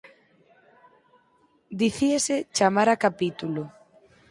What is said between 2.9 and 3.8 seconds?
a capítulo".